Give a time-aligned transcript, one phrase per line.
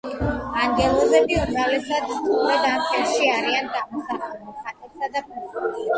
[0.61, 5.87] ანგელოზები უმრავლესად სწორედ ამ ფერში არიან გამოსახულნი ხატებსა და ფრესკებზე.